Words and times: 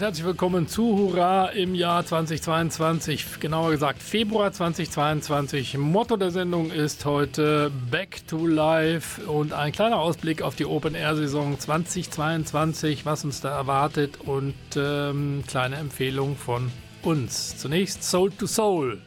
Und 0.00 0.06
herzlich 0.06 0.24
willkommen 0.24 0.66
zu 0.66 0.96
Hurra 0.96 1.48
im 1.48 1.74
Jahr 1.74 2.06
2022, 2.06 3.38
genauer 3.38 3.72
gesagt 3.72 4.02
Februar 4.02 4.50
2022. 4.50 5.76
Motto 5.76 6.16
der 6.16 6.30
Sendung 6.30 6.70
ist 6.70 7.04
heute 7.04 7.70
Back 7.90 8.26
to 8.26 8.46
Life 8.46 9.22
und 9.26 9.52
ein 9.52 9.72
kleiner 9.72 9.98
Ausblick 9.98 10.40
auf 10.40 10.54
die 10.54 10.64
Open-Air-Saison 10.64 11.58
2022, 11.58 13.04
was 13.04 13.26
uns 13.26 13.42
da 13.42 13.50
erwartet 13.50 14.18
und 14.24 14.54
ähm, 14.74 15.44
kleine 15.46 15.76
Empfehlung 15.76 16.34
von 16.34 16.72
uns. 17.02 17.58
Zunächst 17.58 18.02
Soul 18.02 18.30
to 18.30 18.46
Soul. 18.46 19.02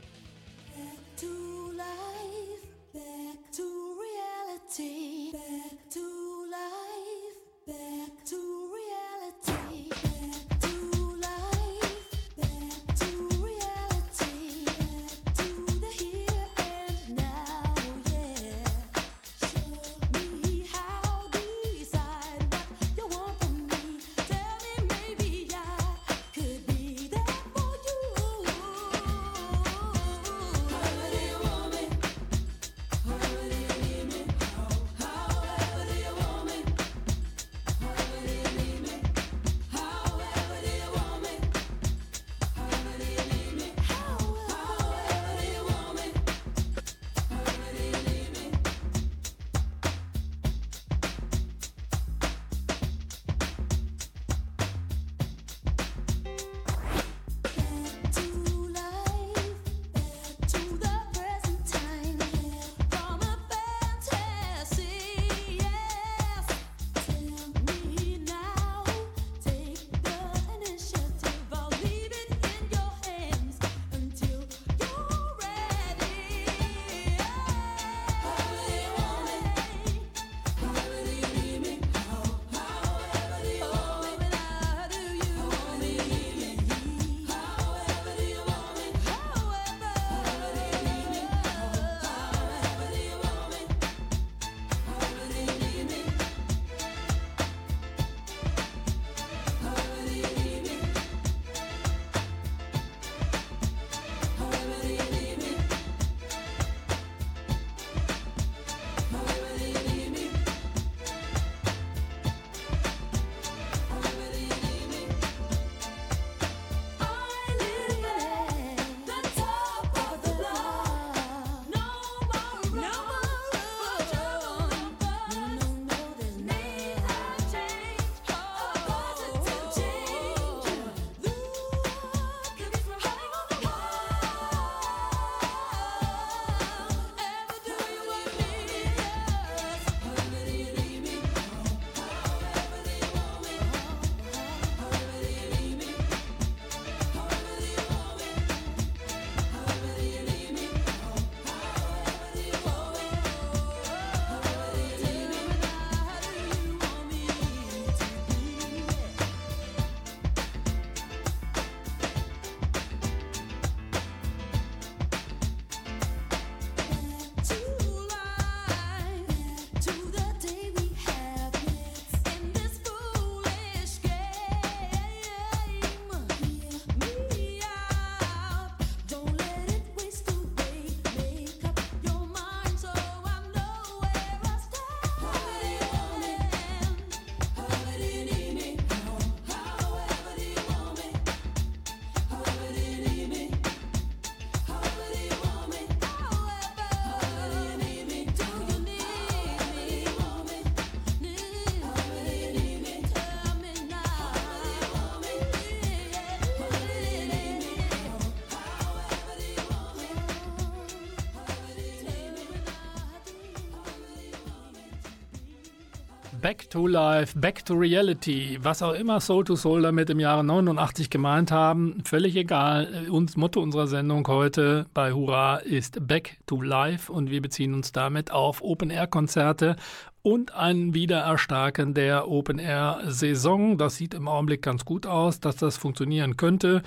Back 216.44 216.70
to 216.72 216.88
Life, 216.88 217.40
Back 217.40 217.64
to 217.68 217.74
Reality, 217.74 218.58
was 218.62 218.82
auch 218.82 218.92
immer 218.92 219.22
Soul 219.22 219.46
to 219.46 219.56
Soul 219.56 219.82
damit 219.82 220.10
im 220.10 220.20
Jahre 220.20 220.44
89 220.44 221.10
gemeint 221.10 221.52
haben, 221.52 222.04
völlig 222.04 222.36
egal. 222.36 223.08
Uns 223.10 223.38
Motto 223.38 223.62
unserer 223.62 223.88
Sendung 223.88 224.28
heute 224.28 224.86
bei 224.94 225.14
Hurra 225.14 225.56
ist 225.60 226.06
Back 226.06 226.40
to 226.46 226.62
Life 226.62 227.10
und 227.10 227.32
wir 227.32 227.42
beziehen 227.42 227.74
uns 227.74 227.94
damit 227.94 228.32
auf 228.32 228.62
Open-Air-Konzerte 228.62 229.78
und 230.22 230.54
ein 230.54 230.94
Wiedererstarken 230.94 231.94
der 231.94 232.30
Open-Air-Saison. 232.30 233.78
Das 233.78 233.98
sieht 233.98 234.14
im 234.14 234.30
Augenblick 234.30 234.62
ganz 234.62 234.86
gut 234.86 235.06
aus, 235.06 235.42
dass 235.42 235.58
das 235.58 235.78
funktionieren 235.78 236.38
könnte. 236.38 236.82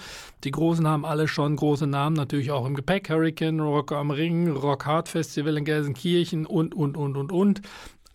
Die 0.44 0.50
Großen 0.50 0.88
haben 0.88 1.04
alle 1.04 1.28
schon 1.28 1.54
große 1.54 1.86
Namen, 1.86 2.16
natürlich 2.16 2.50
auch 2.50 2.66
im 2.66 2.74
Gepäck. 2.74 3.10
Hurricane, 3.10 3.60
Rock 3.60 3.92
am 3.92 4.10
Ring, 4.10 4.48
Rock 4.48 4.86
Hard 4.86 5.08
Festival 5.08 5.58
in 5.58 5.64
Gelsenkirchen 5.64 6.46
und, 6.46 6.74
und, 6.74 6.96
und, 6.96 7.16
und, 7.16 7.30
und. 7.30 7.60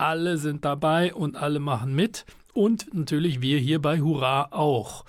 Alle 0.02 0.36
sind 0.36 0.64
dabei 0.64 1.14
und 1.14 1.36
alle 1.36 1.60
machen 1.60 1.94
mit. 1.94 2.24
Und 2.52 2.92
natürlich 2.92 3.40
wir 3.40 3.58
hier 3.58 3.80
bei 3.80 4.00
Hurra 4.00 4.48
auch. 4.50 5.04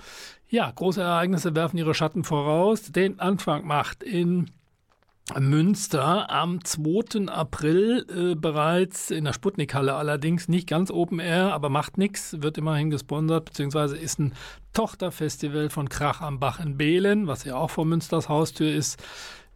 Ja, 0.50 0.69
große 0.69 1.01
Ereignisse 1.01 1.56
werfen 1.56 1.78
ihre 1.78 1.95
Schatten 1.95 2.24
voraus. 2.24 2.92
Den 2.92 3.19
Anfang 3.19 3.66
macht 3.66 4.04
in 4.04 4.51
Münster 5.40 6.30
am 6.30 6.63
2. 6.63 7.28
April 7.28 8.06
äh, 8.07 8.36
bereits 8.36 9.10
in 9.10 9.24
der 9.24 9.34
Sputnikhalle 9.34 9.95
allerdings 9.95 10.48
nicht 10.48 10.68
ganz 10.68 10.92
Open 10.92 11.19
Air, 11.19 11.54
aber 11.54 11.69
macht 11.69 11.98
nichts, 11.98 12.42
wird 12.42 12.60
immerhin 12.60 12.92
gesponsert, 12.92 13.46
beziehungsweise 13.46 13.98
ist 13.98 14.19
ein 14.19 14.34
Tochterfestival 14.74 15.69
von 15.69 15.89
Krach 15.89 16.22
am 16.22 16.39
Bach 16.39 16.60
in 16.60 16.78
Behlen, 16.78 17.25
was 17.25 17.46
ja 17.46 17.56
auch 17.56 17.72
vor 17.72 17.86
Münsters 17.86 18.30
Haustür 18.30 18.72
ist 18.72 19.01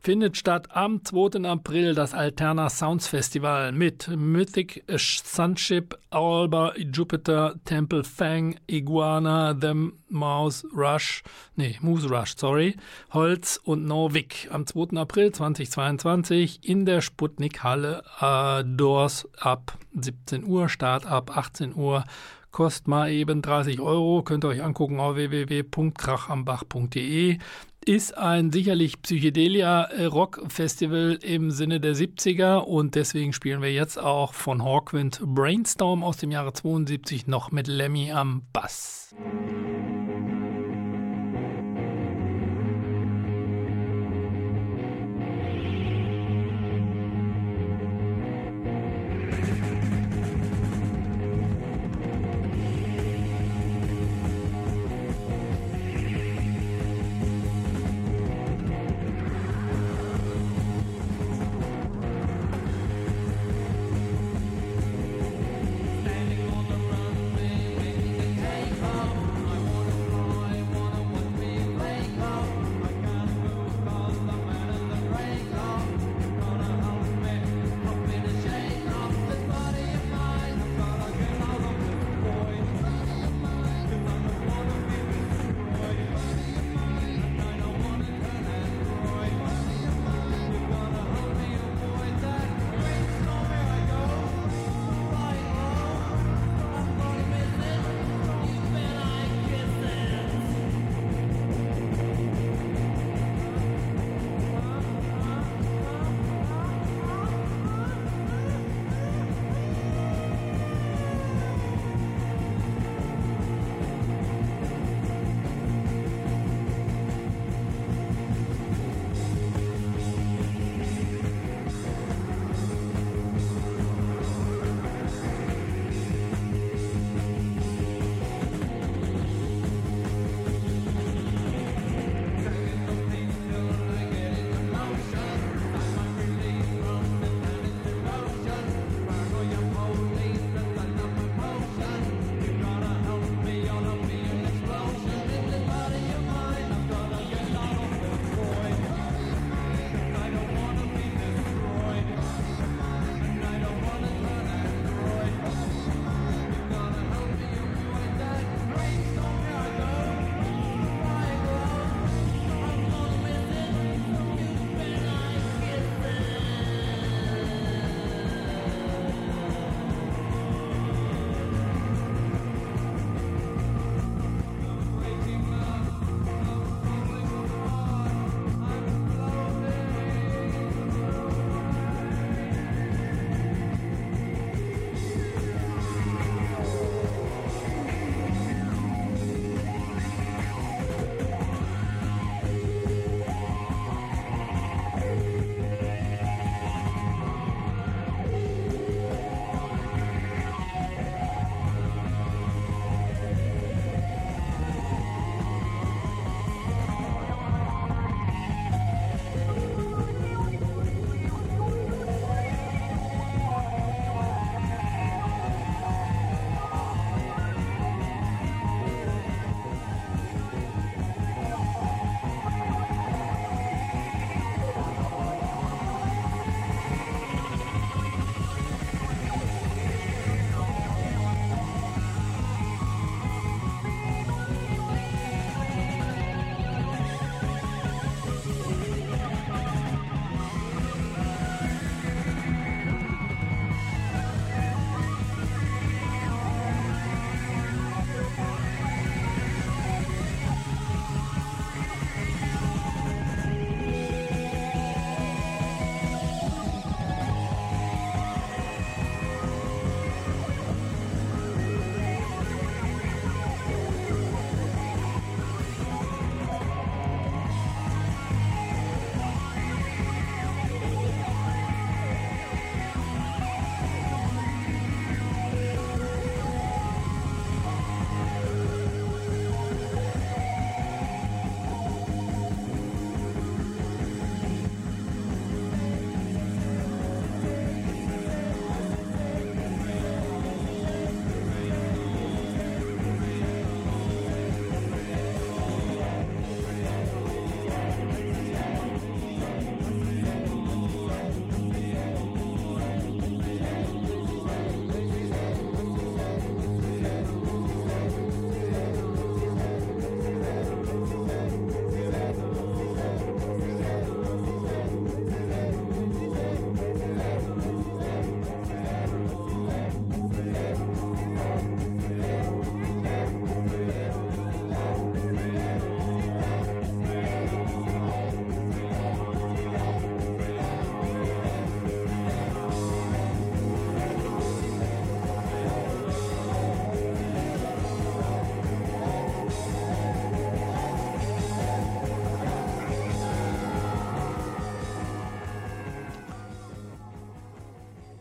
findet 0.08 0.38
statt 0.38 0.74
am 0.74 1.04
2. 1.04 1.44
April 1.44 1.94
das 1.94 2.14
Alterna 2.14 2.70
Sounds 2.70 3.10
Festival 3.10 3.74
mit 3.74 4.08
Mythic 4.08 4.86
Sunship, 4.96 5.98
Alba, 6.12 6.72
Jupiter, 6.78 7.56
Temple 7.66 8.06
Fang, 8.06 8.58
Iguana, 8.68 9.54
The 9.54 9.74
Mouse 10.08 10.66
Rush, 10.74 11.24
nee, 11.58 11.76
Moose 11.82 12.10
Rush, 12.10 12.38
sorry, 12.38 12.78
Holz 13.12 13.60
und 13.62 13.84
Norvik 13.84 14.48
am 14.50 14.66
2. 14.66 14.98
April 14.98 15.34
2022 15.34 16.64
in 16.64 16.86
der 16.86 17.02
Sputnik 17.02 17.66
Halle, 17.66 18.02
äh, 18.22 18.64
Doors 18.64 19.28
ab 19.38 19.78
17 19.94 20.46
Uhr, 20.46 20.70
Start 20.70 21.06
ab 21.06 21.36
18 21.36 21.76
Uhr. 21.76 22.06
Kostet 22.52 22.88
mal 22.88 23.12
eben 23.12 23.42
30 23.42 23.82
Euro, 23.82 24.24
könnt 24.24 24.46
ihr 24.46 24.48
euch 24.48 24.64
angucken 24.64 25.02
auf 25.02 25.18
www.krachambach.de 25.18 27.40
ist 27.88 28.18
ein 28.18 28.52
sicherlich 28.52 29.02
Psychedelia-Rock-Festival 29.02 31.20
im 31.22 31.52
Sinne 31.52 31.80
der 31.80 31.96
70er 31.96 32.58
und 32.58 32.96
deswegen 32.96 33.32
spielen 33.32 33.62
wir 33.62 33.72
jetzt 33.72 33.98
auch 33.98 34.34
von 34.34 34.62
Hawkwind 34.62 35.22
Brainstorm 35.24 36.04
aus 36.04 36.18
dem 36.18 36.32
Jahre 36.32 36.52
72 36.52 37.28
noch 37.28 37.52
mit 37.52 37.68
Lemmy 37.68 38.12
am 38.12 38.42
Bass. 38.52 39.16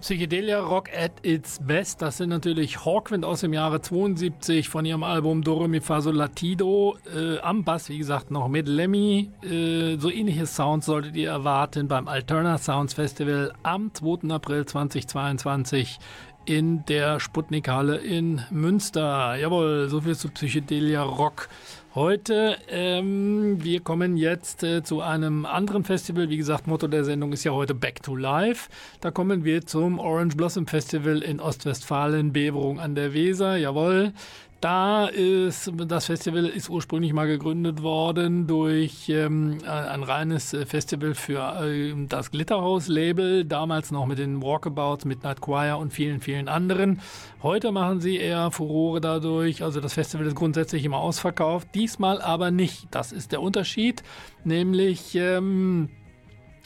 Psychedelia 0.06 0.60
Rock 0.60 0.88
at 0.96 1.26
its 1.26 1.58
best. 1.58 2.00
Das 2.00 2.18
sind 2.18 2.28
natürlich 2.28 2.84
Hawkwind 2.84 3.24
aus 3.24 3.40
dem 3.40 3.52
Jahre 3.52 3.80
72 3.80 4.68
von 4.68 4.84
ihrem 4.84 5.02
Album 5.02 5.42
Doro 5.42 5.66
Mi 5.66 5.80
Fa 5.80 6.00
Sol 6.00 6.14
Latido. 6.14 6.96
Äh, 7.12 7.40
am 7.40 7.64
Bass, 7.64 7.88
wie 7.88 7.98
gesagt, 7.98 8.30
noch 8.30 8.46
mit 8.46 8.68
Lemmy. 8.68 9.32
Äh, 9.42 9.96
so 9.98 10.08
ähnliche 10.08 10.46
Sounds 10.46 10.86
solltet 10.86 11.16
ihr 11.16 11.30
erwarten 11.30 11.88
beim 11.88 12.06
Alterna 12.06 12.56
Sounds 12.56 12.94
Festival 12.94 13.52
am 13.64 13.92
2. 13.92 14.32
April 14.32 14.64
2022 14.64 15.98
in 16.44 16.84
der 16.84 17.18
Sputnik-Halle 17.18 17.96
in 17.96 18.42
Münster. 18.52 19.34
Jawohl, 19.34 19.88
so 19.88 20.02
viel 20.02 20.14
zu 20.14 20.28
Psychedelia 20.28 21.02
Rock. 21.02 21.48
Heute, 21.96 22.58
ähm, 22.68 23.64
wir 23.64 23.80
kommen 23.80 24.18
jetzt 24.18 24.62
äh, 24.62 24.82
zu 24.82 25.00
einem 25.00 25.46
anderen 25.46 25.82
Festival. 25.82 26.28
Wie 26.28 26.36
gesagt, 26.36 26.66
Motto 26.66 26.88
der 26.88 27.04
Sendung 27.04 27.32
ist 27.32 27.42
ja 27.44 27.52
heute 27.52 27.74
Back 27.74 28.02
to 28.02 28.14
Life. 28.14 28.68
Da 29.00 29.10
kommen 29.10 29.46
wir 29.46 29.64
zum 29.64 29.98
Orange 29.98 30.36
Blossom 30.36 30.66
Festival 30.66 31.22
in 31.22 31.40
Ostwestfalen, 31.40 32.34
Beverung 32.34 32.80
an 32.80 32.96
der 32.96 33.14
Weser. 33.14 33.56
Jawohl, 33.56 34.12
da 34.60 35.06
ist 35.06 35.70
das 35.76 36.06
Festival 36.06 36.46
ist 36.46 36.68
ursprünglich 36.68 37.12
mal 37.12 37.26
gegründet 37.26 37.82
worden 37.82 38.46
durch 38.46 39.08
ähm, 39.08 39.58
ein 39.66 40.02
reines 40.02 40.54
äh, 40.54 40.64
Festival 40.64 41.14
für 41.14 41.62
äh, 41.62 41.94
das 42.08 42.30
Glitterhouse-Label, 42.30 43.44
damals 43.44 43.90
noch 43.90 44.06
mit 44.06 44.18
den 44.18 44.42
Walkabouts, 44.42 45.04
Midnight 45.04 45.40
Choir 45.40 45.78
und 45.78 45.92
vielen, 45.92 46.20
vielen 46.20 46.48
anderen. 46.48 47.00
Heute 47.42 47.70
machen 47.70 48.00
sie 48.00 48.16
eher 48.16 48.50
Furore 48.50 49.00
dadurch. 49.00 49.62
Also 49.62 49.80
das 49.80 49.92
Festival 49.92 50.26
ist 50.26 50.36
grundsätzlich 50.36 50.84
immer 50.84 50.98
ausverkauft, 50.98 51.68
diesmal 51.74 52.22
aber 52.22 52.50
nicht. 52.50 52.88
Das 52.90 53.12
ist 53.12 53.32
der 53.32 53.42
Unterschied, 53.42 54.02
nämlich 54.44 55.14
ähm, 55.14 55.90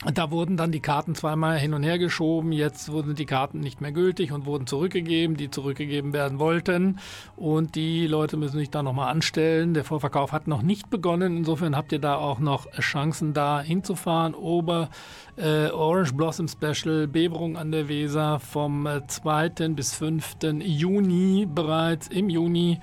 da 0.03 0.31
wurden 0.31 0.57
dann 0.57 0.71
die 0.71 0.79
Karten 0.79 1.13
zweimal 1.13 1.59
hin 1.59 1.75
und 1.75 1.83
her 1.83 1.99
geschoben. 1.99 2.51
Jetzt 2.51 2.91
wurden 2.91 3.13
die 3.13 3.27
Karten 3.27 3.59
nicht 3.59 3.81
mehr 3.81 3.91
gültig 3.91 4.31
und 4.31 4.47
wurden 4.47 4.65
zurückgegeben, 4.65 5.37
die 5.37 5.51
zurückgegeben 5.51 6.11
werden 6.11 6.39
wollten. 6.39 6.99
Und 7.35 7.75
die 7.75 8.07
Leute 8.07 8.35
müssen 8.35 8.57
sich 8.57 8.71
da 8.71 8.81
nochmal 8.81 9.11
anstellen. 9.11 9.75
Der 9.75 9.83
Vorverkauf 9.83 10.31
hat 10.31 10.47
noch 10.47 10.63
nicht 10.63 10.89
begonnen. 10.89 11.37
Insofern 11.37 11.75
habt 11.75 11.91
ihr 11.91 11.99
da 11.99 12.15
auch 12.15 12.39
noch 12.39 12.71
Chancen, 12.79 13.33
da 13.33 13.61
hinzufahren. 13.61 14.33
Ober 14.33 14.89
äh, 15.37 15.69
Orange 15.69 16.13
Blossom 16.13 16.47
Special, 16.47 17.07
Beberung 17.07 17.57
an 17.57 17.71
der 17.71 17.87
Weser 17.87 18.39
vom 18.39 18.85
äh, 18.85 19.05
2. 19.07 19.49
bis 19.69 19.93
5. 19.93 20.37
Juni 20.59 21.47
bereits. 21.53 22.07
Im 22.07 22.29
Juni 22.29 22.79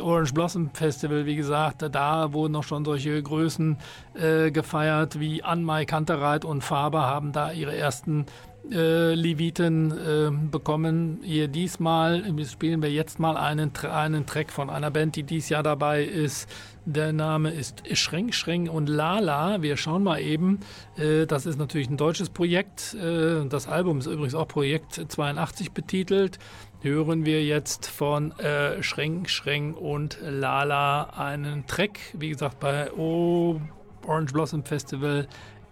Orange 0.00 0.32
Blossom 0.32 0.70
Festival, 0.72 1.26
wie 1.26 1.36
gesagt, 1.36 1.82
da 1.92 2.32
wurden 2.32 2.56
auch 2.56 2.64
schon 2.64 2.84
solche 2.84 3.22
Größen 3.22 3.76
äh, 4.14 4.50
gefeiert 4.50 5.20
wie 5.20 5.42
Anmai 5.42 5.84
Kantereit 5.84 6.44
und 6.44 6.62
Faber 6.62 7.02
haben 7.02 7.32
da 7.32 7.52
ihre 7.52 7.76
ersten 7.76 8.26
äh, 8.70 9.14
Leviten 9.14 9.90
äh, 9.90 10.30
bekommen. 10.30 11.20
Hier 11.22 11.48
diesmal 11.48 12.22
spielen 12.44 12.82
wir 12.82 12.90
jetzt 12.90 13.18
mal 13.18 13.36
einen, 13.36 13.72
einen 13.90 14.26
Track 14.26 14.52
von 14.52 14.70
einer 14.70 14.90
Band, 14.90 15.16
die 15.16 15.22
dieses 15.22 15.48
Jahr 15.48 15.62
dabei 15.62 16.04
ist. 16.04 16.48
Der 16.92 17.12
Name 17.12 17.52
ist 17.52 17.84
Schreng 17.96 18.32
Schreng 18.32 18.68
und 18.68 18.88
Lala. 18.88 19.62
Wir 19.62 19.76
schauen 19.76 20.02
mal 20.02 20.20
eben. 20.20 20.58
Äh, 20.96 21.24
das 21.24 21.46
ist 21.46 21.56
natürlich 21.56 21.88
ein 21.88 21.96
deutsches 21.96 22.30
Projekt. 22.30 22.94
Äh, 22.94 23.46
das 23.48 23.68
Album 23.68 23.98
ist 23.98 24.06
übrigens 24.06 24.34
auch 24.34 24.48
Projekt 24.48 25.00
82 25.06 25.70
betitelt. 25.70 26.40
Hören 26.80 27.24
wir 27.24 27.44
jetzt 27.44 27.86
von 27.86 28.32
äh, 28.40 28.82
Schreng 28.82 29.28
Schreng 29.28 29.74
und 29.74 30.18
Lala 30.20 31.04
einen 31.10 31.64
Track. 31.68 32.00
Wie 32.14 32.30
gesagt, 32.30 32.58
bei 32.58 32.90
o 32.90 33.60
Orange 34.04 34.32
Blossom 34.32 34.64
Festival 34.64 35.28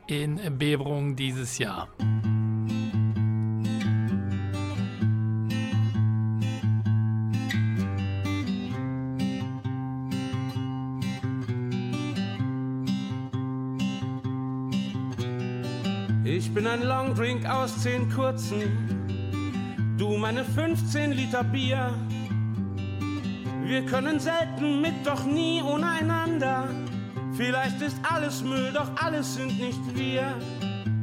in 0.06 0.38
Beberung 0.56 1.16
dieses 1.16 1.58
Jahr. 1.58 1.88
Ich 16.38 16.54
bin 16.54 16.68
ein 16.68 16.84
Longdrink 16.84 17.46
aus 17.50 17.82
zehn 17.82 18.08
kurzen, 18.10 18.62
du 19.98 20.16
meine 20.18 20.44
15 20.44 21.10
Liter 21.10 21.42
Bier. 21.42 21.92
Wir 23.64 23.84
können 23.84 24.20
selten 24.20 24.80
mit, 24.80 25.04
doch 25.04 25.24
nie 25.24 25.60
ohne 25.60 25.88
einander. 25.88 26.68
Vielleicht 27.32 27.82
ist 27.82 27.96
alles 28.08 28.44
Müll, 28.44 28.70
doch 28.72 28.88
alles 29.02 29.34
sind 29.34 29.58
nicht 29.58 29.80
wir. 29.96 30.32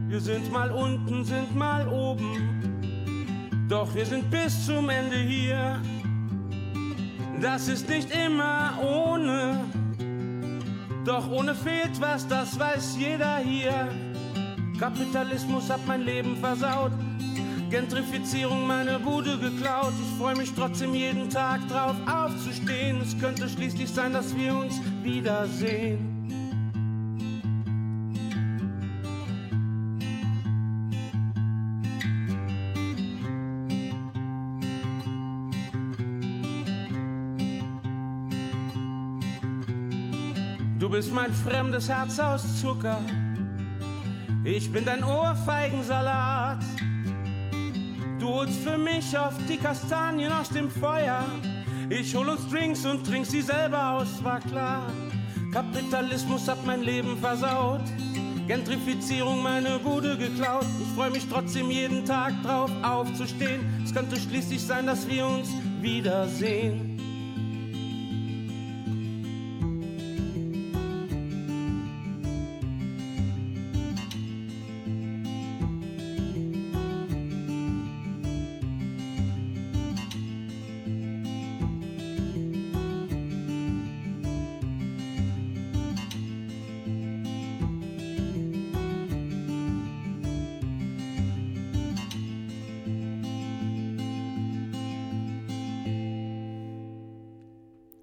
Wir 0.08 0.22
sind 0.22 0.54
mal 0.54 0.72
unten, 0.72 1.26
sind 1.26 1.54
mal 1.54 1.86
oben, 1.90 3.68
doch 3.68 3.94
wir 3.94 4.06
sind 4.06 4.32
bis 4.32 4.66
zum 4.66 4.88
Ende 4.88 5.18
hier. 5.18 5.82
Das 7.42 7.68
ist 7.68 7.90
nicht 7.90 8.10
immer 8.26 8.72
ohne, 8.82 9.66
doch 11.04 11.30
ohne 11.30 11.54
fehlt 11.54 12.00
was, 12.00 12.26
das 12.26 12.58
weiß 12.58 12.96
jeder 12.98 13.40
hier. 13.40 13.90
Kapitalismus 14.80 15.70
hat 15.70 15.86
mein 15.88 16.02
Leben 16.02 16.36
versaut. 16.38 16.92
Gentrifizierung 17.70 18.68
meine 18.68 19.00
Bude 19.00 19.38
geklaut. 19.38 19.94
Ich 20.02 20.18
freue 20.18 20.36
mich 20.36 20.54
trotzdem 20.54 20.94
jeden 20.94 21.30
Tag 21.30 21.68
drauf 21.68 21.96
aufzustehen. 22.06 23.02
Es 23.02 23.18
könnte 23.20 23.50
schließlich 23.50 23.90
sein, 23.90 24.14
dass 24.14 24.36
wir 24.36 24.56
uns 24.56 24.80
wiedersehen. 25.02 26.12
Du 40.80 40.90
bist 40.90 41.12
mein 41.14 41.34
fremdes 41.34 41.90
Herz 41.90 42.20
aus 42.20 42.62
Zucker. 42.62 43.00
Ich 44.46 44.72
bin 44.72 44.86
dein 44.86 45.04
Ohrfeigensalat. 45.04 46.64
Du 48.20 48.30
holst 48.30 48.60
für 48.60 48.78
mich 48.78 49.18
auf 49.18 49.34
die 49.50 49.58
Kastanien 49.58 50.32
aus 50.32 50.50
dem 50.50 50.70
Feuer. 50.70 51.26
Ich 51.90 52.16
hol 52.16 52.30
uns 52.30 52.48
Drinks 52.50 52.86
und 52.86 53.04
trink 53.04 53.26
sie 53.26 53.42
selber 53.42 53.94
aus, 53.94 54.24
war 54.24 54.40
klar. 54.42 54.84
Kapitalismus 55.52 56.48
hat 56.48 56.64
mein 56.64 56.84
Leben 56.84 57.18
versaut. 57.18 57.82
Gentrifizierung 58.46 59.42
meine 59.42 59.80
Bude 59.80 60.16
geklaut. 60.16 60.68
Ich 60.80 60.96
freu 60.96 61.10
mich 61.10 61.28
trotzdem 61.28 61.72
jeden 61.72 62.06
Tag 62.06 62.34
drauf 62.44 62.70
aufzustehen. 62.84 63.62
Es 63.84 63.96
könnte 63.96 64.16
schließlich 64.16 64.62
sein, 64.62 64.86
dass 64.86 65.08
wir 65.10 65.26
uns 65.26 65.50
wiedersehen. 65.82 66.96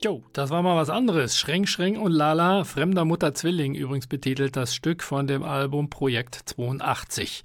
Jo, 0.04 0.20
das 0.32 0.50
war 0.50 0.64
mal 0.64 0.74
was 0.74 0.90
anderes. 0.90 1.38
Schreng, 1.38 1.64
Schreng 1.64 1.96
und 1.96 2.10
Lala, 2.10 2.64
Fremder 2.64 3.04
Mutter 3.04 3.34
Zwilling, 3.34 3.76
übrigens 3.76 4.08
betitelt 4.08 4.56
das 4.56 4.74
Stück 4.74 5.00
von 5.00 5.28
dem 5.28 5.44
Album 5.44 5.90
Projekt 5.90 6.34
82. 6.46 7.44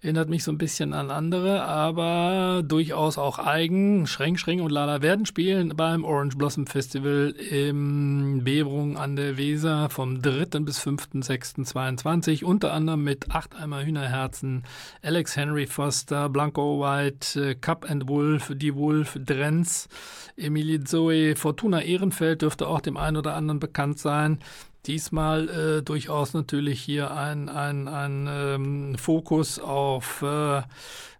Erinnert 0.00 0.30
mich 0.30 0.42
so 0.42 0.50
ein 0.50 0.56
bisschen 0.56 0.94
an 0.94 1.10
andere, 1.10 1.64
aber 1.64 2.62
durchaus 2.66 3.18
auch 3.18 3.38
eigen. 3.38 4.06
Schreng, 4.06 4.38
Schreng 4.38 4.62
und 4.62 4.70
Lala 4.70 5.02
werden 5.02 5.26
spielen 5.26 5.74
beim 5.76 6.02
Orange 6.02 6.38
Blossom 6.38 6.66
Festival 6.66 7.34
im 7.50 8.42
Bebrung 8.42 8.96
an 8.96 9.14
der 9.14 9.36
Weser 9.36 9.90
vom 9.90 10.22
3. 10.22 10.60
bis 10.60 10.80
5.6.22. 10.80 12.42
Unter 12.42 12.72
anderem 12.72 13.04
mit 13.04 13.30
Acht 13.32 13.54
Eimer 13.54 13.84
Hühnerherzen, 13.84 14.64
Alex 15.02 15.36
Henry 15.36 15.66
Foster, 15.66 16.30
Blanco 16.30 16.80
White, 16.80 17.56
Cup 17.56 17.84
and 17.86 18.08
Wolf, 18.08 18.50
Die 18.56 18.74
Wolf, 18.74 19.18
Drenz, 19.22 19.90
Emilie 20.38 20.84
Zoe, 20.84 21.36
Fortuna 21.36 21.82
Ehrenfeld 21.98 22.42
dürfte 22.42 22.68
auch 22.68 22.80
dem 22.80 22.96
einen 22.96 23.16
oder 23.16 23.34
anderen 23.34 23.58
bekannt 23.58 23.98
sein. 23.98 24.38
Diesmal 24.86 25.48
äh, 25.48 25.82
durchaus 25.82 26.32
natürlich 26.32 26.80
hier 26.80 27.10
ein, 27.10 27.48
ein, 27.48 27.88
ein 27.88 28.28
ähm, 28.30 28.94
Fokus 28.96 29.58
auf 29.58 30.22
äh, 30.22 30.62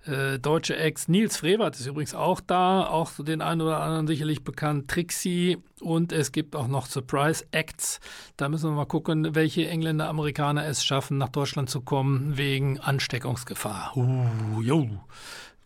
äh, 0.07 0.39
deutsche 0.39 0.77
Acts. 0.77 1.09
Nils 1.09 1.37
Frevert 1.37 1.75
ist 1.79 1.87
übrigens 1.87 2.15
auch 2.15 2.41
da, 2.41 2.87
auch 2.87 3.11
den 3.19 3.43
einen 3.43 3.61
oder 3.61 3.81
anderen 3.81 4.07
sicherlich 4.07 4.45
bekannt. 4.45 4.89
Trixie 4.89 5.59
und 5.81 6.13
es 6.13 6.31
gibt 6.33 6.55
auch 6.55 6.69
noch 6.69 6.87
Surprise 6.87 7.45
Acts. 7.51 8.01
Da 8.37 8.49
müssen 8.49 8.71
wir 8.71 8.77
mal 8.77 8.87
gucken, 8.87 9.35
welche 9.35 9.69
Engländer, 9.69 10.09
Amerikaner 10.09 10.65
es 10.65 10.85
schaffen, 10.85 11.19
nach 11.19 11.29
Deutschland 11.29 11.69
zu 11.69 11.81
kommen 11.81 12.39
wegen 12.39 12.79
Ansteckungsgefahr. 12.79 13.93
Uh, 13.97 14.63
jo. 14.63 14.89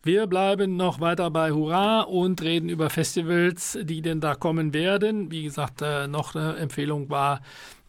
Wir 0.04 0.26
bleiben 0.26 0.76
noch 0.76 0.98
weiter 0.98 1.30
bei 1.30 1.52
Hurra 1.52 2.00
und 2.00 2.42
reden 2.42 2.68
über 2.68 2.90
Festivals, 2.90 3.78
die 3.82 4.02
denn 4.02 4.20
da 4.20 4.34
kommen 4.34 4.74
werden. 4.74 5.30
Wie 5.30 5.44
gesagt, 5.44 5.80
äh, 5.80 6.08
noch 6.08 6.34
eine 6.34 6.56
Empfehlung 6.56 7.08
war 7.08 7.40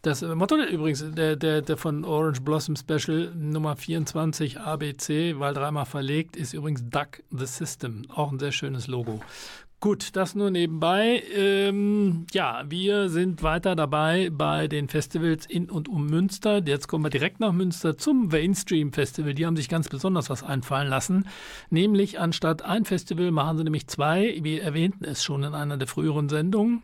das 0.02 0.20
Motto 0.20 0.56
übrigens 0.56 1.02
der, 1.14 1.34
der, 1.34 1.62
der 1.62 1.76
von 1.78 2.04
Orange 2.04 2.42
Blossom 2.42 2.76
Special 2.76 3.32
Nummer 3.34 3.74
24 3.74 4.60
ABC, 4.60 5.40
weil 5.40 5.54
dreimal 5.54 5.86
verlegt, 5.86 6.36
ist 6.36 6.52
übrigens 6.52 6.84
Duck 6.90 7.22
the 7.30 7.46
System. 7.46 8.02
Auch 8.14 8.30
ein 8.30 8.38
sehr 8.38 8.52
schönes 8.52 8.86
Logo. 8.86 9.20
Gut, 9.84 10.16
das 10.16 10.34
nur 10.34 10.50
nebenbei. 10.50 11.22
Ähm, 11.36 12.24
ja, 12.32 12.64
wir 12.66 13.10
sind 13.10 13.42
weiter 13.42 13.76
dabei 13.76 14.30
bei 14.32 14.66
den 14.66 14.88
Festivals 14.88 15.44
in 15.44 15.68
und 15.68 15.90
um 15.90 16.06
Münster. 16.06 16.62
Jetzt 16.64 16.88
kommen 16.88 17.04
wir 17.04 17.10
direkt 17.10 17.38
nach 17.38 17.52
Münster 17.52 17.98
zum 17.98 18.28
Mainstream 18.28 18.94
Festival. 18.94 19.34
Die 19.34 19.44
haben 19.44 19.56
sich 19.58 19.68
ganz 19.68 19.90
besonders 19.90 20.30
was 20.30 20.42
einfallen 20.42 20.88
lassen. 20.88 21.28
Nämlich 21.68 22.18
anstatt 22.18 22.62
ein 22.62 22.86
Festival 22.86 23.30
machen 23.30 23.58
sie 23.58 23.64
nämlich 23.64 23.86
zwei. 23.86 24.38
Wir 24.40 24.62
erwähnten 24.62 25.04
es 25.04 25.22
schon 25.22 25.42
in 25.42 25.52
einer 25.52 25.76
der 25.76 25.86
früheren 25.86 26.30
Sendungen. 26.30 26.82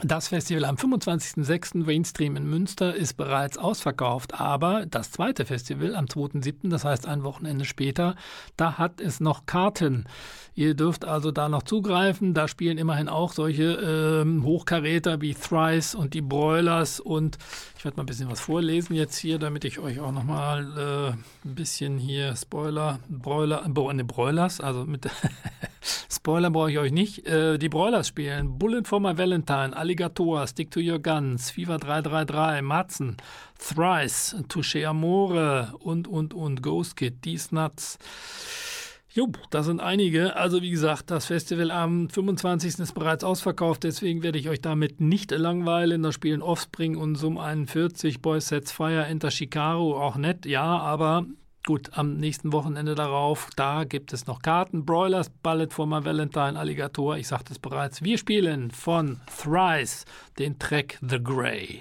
Das 0.00 0.28
Festival 0.28 0.64
am 0.64 0.76
25.06. 0.76 1.84
Mainstream 1.84 2.36
in 2.36 2.48
Münster 2.48 2.94
ist 2.94 3.14
bereits 3.18 3.58
ausverkauft, 3.58 4.40
aber 4.40 4.86
das 4.86 5.10
zweite 5.10 5.44
Festival 5.44 5.94
am 5.94 6.06
2.07., 6.06 6.70
das 6.70 6.84
heißt 6.84 7.06
ein 7.06 7.24
Wochenende 7.24 7.66
später, 7.66 8.16
da 8.56 8.78
hat 8.78 9.02
es 9.02 9.20
noch 9.20 9.44
Karten. 9.44 10.06
Ihr 10.54 10.74
dürft 10.74 11.04
also 11.04 11.30
da 11.30 11.48
noch 11.48 11.62
zugreifen. 11.62 12.32
Da 12.32 12.48
spielen 12.48 12.78
immerhin 12.78 13.08
auch 13.08 13.34
solche 13.34 14.22
ähm, 14.22 14.44
Hochkaräter 14.44 15.20
wie 15.20 15.34
Thrice 15.34 15.94
und 15.94 16.14
die 16.14 16.22
Broilers. 16.22 16.98
Und 16.98 17.36
ich 17.76 17.84
werde 17.84 17.96
mal 17.98 18.02
ein 18.04 18.06
bisschen 18.06 18.30
was 18.30 18.40
vorlesen 18.40 18.94
jetzt 18.94 19.16
hier, 19.16 19.38
damit 19.38 19.64
ich 19.64 19.78
euch 19.78 20.00
auch 20.00 20.12
nochmal 20.12 21.16
äh, 21.44 21.48
ein 21.48 21.54
bisschen 21.54 21.98
hier 21.98 22.34
Spoiler, 22.34 22.98
Broiler, 23.08 23.64
äh, 23.64 23.94
ne, 23.94 24.04
Broilers, 24.04 24.60
also 24.60 24.84
mit 24.84 25.06
Spoiler 26.22 26.50
brauche 26.50 26.70
ich 26.70 26.78
euch 26.78 26.92
nicht. 26.92 27.26
Äh, 27.26 27.58
die 27.58 27.68
Broilers 27.68 28.06
spielen 28.06 28.56
Bullet 28.56 28.84
for 28.84 29.00
my 29.00 29.18
Valentine, 29.18 29.76
Alligator, 29.76 30.46
Stick 30.46 30.70
to 30.70 30.78
your 30.78 31.00
Guns, 31.00 31.50
FIFA 31.50 31.78
333, 31.78 32.62
Matzen, 32.62 33.16
Thrice, 33.58 34.36
Touche 34.48 34.86
Amore 34.86 35.72
und, 35.80 36.06
und, 36.06 36.32
und, 36.32 36.62
Ghost 36.62 36.96
Kid, 36.96 37.22
These 37.22 37.52
Nuts. 37.52 37.98
Jo, 39.12 39.32
da 39.50 39.64
sind 39.64 39.80
einige. 39.80 40.36
Also 40.36 40.62
wie 40.62 40.70
gesagt, 40.70 41.10
das 41.10 41.26
Festival 41.26 41.72
am 41.72 42.08
25. 42.08 42.78
ist 42.78 42.94
bereits 42.94 43.24
ausverkauft, 43.24 43.82
deswegen 43.82 44.22
werde 44.22 44.38
ich 44.38 44.48
euch 44.48 44.60
damit 44.60 45.00
nicht 45.00 45.32
langweilen. 45.32 46.04
Da 46.04 46.12
spielen 46.12 46.40
Offspring 46.40 46.96
und 46.96 47.16
Sum 47.16 47.36
41, 47.36 48.22
Boys 48.22 48.46
Sets 48.46 48.70
Fire, 48.70 49.04
Enter 49.06 49.32
Shikaru, 49.32 49.96
auch 49.96 50.14
nett, 50.14 50.46
ja, 50.46 50.62
aber 50.62 51.26
gut, 51.64 51.90
am 51.96 52.16
nächsten 52.16 52.52
Wochenende 52.52 52.94
darauf, 52.94 53.48
da 53.56 53.84
gibt 53.84 54.12
es 54.12 54.26
noch 54.26 54.42
Karten. 54.42 54.84
Broilers, 54.84 55.30
Ballet 55.30 55.72
for 55.72 55.86
my 55.86 56.04
Valentine, 56.04 56.58
Alligator, 56.58 57.16
ich 57.16 57.28
sagte 57.28 57.52
es 57.52 57.58
bereits. 57.58 58.02
Wir 58.02 58.18
spielen 58.18 58.70
von 58.70 59.20
Thrice 59.26 60.04
den 60.38 60.58
Track 60.58 60.98
The 61.00 61.22
Grey. 61.22 61.80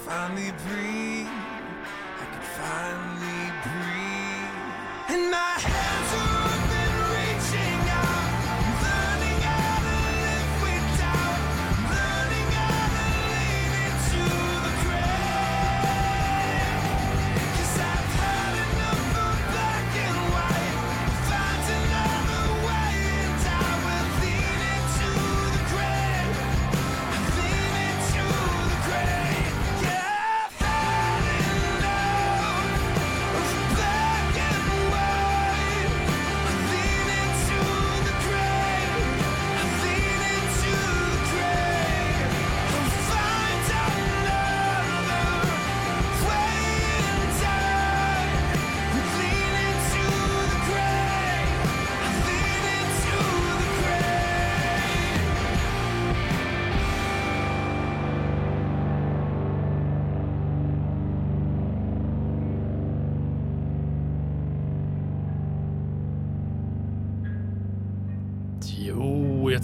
finally 0.00 0.52
breathe. 0.66 0.99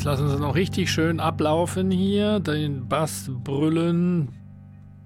Lassen 0.07 0.29
Sie 0.29 0.39
noch 0.39 0.55
richtig 0.55 0.89
schön 0.89 1.19
ablaufen 1.19 1.91
hier. 1.91 2.39
Den 2.39 2.89
Bass 2.89 3.29
brüllen. 3.29 4.29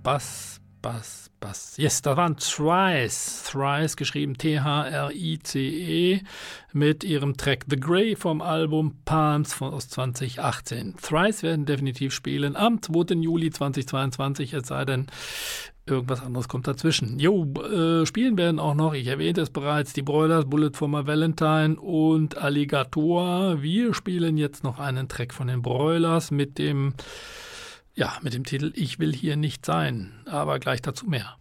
Bass, 0.02 0.60
Bass, 0.82 1.30
Bass. 1.40 1.78
Yes, 1.78 2.02
da 2.02 2.18
waren 2.18 2.36
Thrice. 2.36 3.44
Thrice, 3.50 3.96
geschrieben 3.96 4.36
T-H-R-I-C-E, 4.36 6.20
mit 6.74 7.02
ihrem 7.02 7.34
Track 7.38 7.64
The 7.70 7.80
Grey 7.80 8.14
vom 8.14 8.42
Album 8.42 8.98
Palms 9.06 9.54
von, 9.54 9.72
aus 9.72 9.88
2018. 9.88 10.96
Thrice 11.00 11.42
werden 11.44 11.64
definitiv 11.64 12.12
spielen 12.12 12.54
am 12.54 12.82
2. 12.82 13.14
Juli 13.22 13.48
2022, 13.48 14.52
es 14.52 14.68
sei 14.68 14.84
denn, 14.84 15.06
irgendwas 15.90 16.22
anderes 16.22 16.48
kommt 16.48 16.66
dazwischen. 16.66 17.18
Jo, 17.18 17.44
äh, 17.54 18.06
spielen 18.06 18.36
werden 18.36 18.58
auch 18.58 18.74
noch, 18.74 18.94
ich 18.94 19.06
erwähnte 19.06 19.40
es 19.40 19.50
bereits, 19.50 19.92
die 19.92 20.02
Broilers, 20.02 20.44
Bullet 20.44 20.72
for 20.74 20.88
my 20.88 21.06
Valentine 21.06 21.76
und 21.80 22.38
Alligator. 22.38 23.62
Wir 23.62 23.94
spielen 23.94 24.36
jetzt 24.36 24.64
noch 24.64 24.78
einen 24.78 25.08
Track 25.08 25.34
von 25.34 25.48
den 25.48 25.62
Broilers 25.62 26.30
mit 26.30 26.58
dem, 26.58 26.94
ja, 27.94 28.12
mit 28.22 28.34
dem 28.34 28.44
Titel 28.44 28.72
Ich 28.74 28.98
will 28.98 29.14
hier 29.14 29.36
nicht 29.36 29.66
sein, 29.66 30.12
aber 30.26 30.58
gleich 30.58 30.82
dazu 30.82 31.06
mehr. 31.06 31.39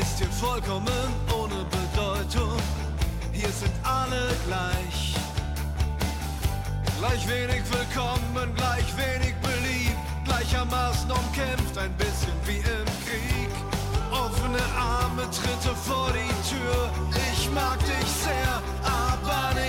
Ist 0.00 0.18
hier 0.18 0.28
vollkommen 0.28 1.08
ohne 1.34 1.64
Bedeutung. 1.76 2.58
Hier 3.32 3.48
sind 3.48 3.72
alle 3.82 4.22
gleich. 4.46 5.14
Gleich 6.98 7.28
wenig 7.28 7.62
willkommen, 7.70 8.54
gleich 8.56 8.88
wenig 8.96 9.34
beliebt, 9.36 9.96
gleichermaßen 10.24 11.10
umkämpft, 11.10 11.76
ein 11.78 11.92
bisschen 11.96 12.36
wie 12.46 12.58
im 12.58 12.88
Krieg. 13.04 13.50
Offene 14.10 14.62
Arme, 14.76 15.22
Tritte 15.30 15.74
vor 15.76 16.10
die 16.12 16.34
Tür. 16.48 16.90
Ich 17.32 17.50
mag 17.50 17.78
dich 17.80 18.10
sehr, 18.24 18.62
aber 18.82 19.54
nicht 19.54 19.59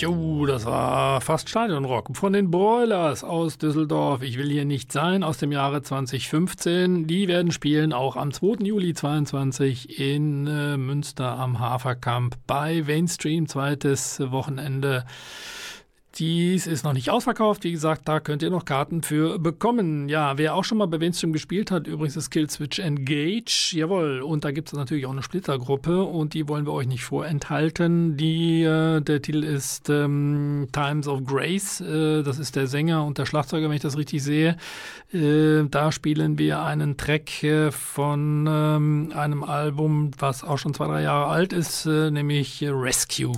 Jo, 0.00 0.46
das 0.46 0.64
war 0.64 1.20
fast 1.20 1.48
Stadionrock 1.48 2.16
von 2.16 2.32
den 2.32 2.52
Broilers 2.52 3.24
aus 3.24 3.58
Düsseldorf. 3.58 4.22
Ich 4.22 4.38
will 4.38 4.48
hier 4.48 4.64
nicht 4.64 4.92
sein, 4.92 5.24
aus 5.24 5.38
dem 5.38 5.50
Jahre 5.50 5.82
2015. 5.82 7.08
Die 7.08 7.26
werden 7.26 7.50
spielen 7.50 7.92
auch 7.92 8.14
am 8.14 8.32
2. 8.32 8.64
Juli 8.64 8.94
22 8.94 9.98
in 9.98 10.46
äh, 10.46 10.76
Münster 10.76 11.36
am 11.36 11.58
Haferkamp 11.58 12.36
bei 12.46 12.84
Mainstream, 12.86 13.48
zweites 13.48 14.20
Wochenende. 14.30 15.04
Dies 16.18 16.66
ist 16.66 16.82
noch 16.82 16.94
nicht 16.94 17.10
ausverkauft. 17.10 17.62
Wie 17.62 17.70
gesagt, 17.70 18.08
da 18.08 18.18
könnt 18.18 18.42
ihr 18.42 18.50
noch 18.50 18.64
Karten 18.64 19.02
für 19.02 19.38
bekommen. 19.38 20.08
Ja, 20.08 20.36
wer 20.36 20.56
auch 20.56 20.64
schon 20.64 20.78
mal 20.78 20.86
bei 20.86 20.98
Mainstream 20.98 21.32
gespielt 21.32 21.70
hat, 21.70 21.86
übrigens 21.86 22.16
ist 22.16 22.30
Killswitch 22.30 22.80
Engage. 22.80 23.72
Jawohl. 23.76 24.22
Und 24.22 24.44
da 24.44 24.50
gibt 24.50 24.68
es 24.68 24.74
natürlich 24.74 25.06
auch 25.06 25.12
eine 25.12 25.22
Splittergruppe 25.22 26.02
und 26.02 26.34
die 26.34 26.48
wollen 26.48 26.66
wir 26.66 26.72
euch 26.72 26.88
nicht 26.88 27.04
vorenthalten. 27.04 28.16
Die, 28.16 28.64
äh, 28.64 29.00
der 29.00 29.22
Titel 29.22 29.44
ist 29.44 29.90
ähm, 29.90 30.66
Times 30.72 31.06
of 31.06 31.24
Grace. 31.24 31.80
Äh, 31.82 32.24
das 32.24 32.40
ist 32.40 32.56
der 32.56 32.66
Sänger 32.66 33.04
und 33.04 33.18
der 33.18 33.26
Schlagzeuger, 33.26 33.68
wenn 33.68 33.76
ich 33.76 33.82
das 33.82 33.96
richtig 33.96 34.20
sehe. 34.24 34.56
Äh, 35.12 35.68
da 35.70 35.92
spielen 35.92 36.36
wir 36.36 36.62
einen 36.62 36.96
Track 36.96 37.44
äh, 37.44 37.70
von 37.70 38.46
ähm, 38.48 39.12
einem 39.14 39.44
Album, 39.44 40.10
was 40.18 40.42
auch 40.42 40.58
schon 40.58 40.74
zwei, 40.74 40.86
drei 40.88 41.02
Jahre 41.02 41.26
alt 41.26 41.52
ist, 41.52 41.86
äh, 41.86 42.10
nämlich 42.10 42.64
Rescue. 42.66 43.32